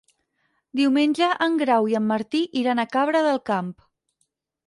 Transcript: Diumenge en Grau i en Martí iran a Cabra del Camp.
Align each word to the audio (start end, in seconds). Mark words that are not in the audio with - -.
Diumenge 0.79 1.27
en 1.47 1.59
Grau 1.63 1.89
i 1.91 1.97
en 2.01 2.09
Martí 2.13 2.41
iran 2.61 2.83
a 2.85 2.87
Cabra 2.97 3.21
del 3.27 3.39
Camp. 3.51 3.69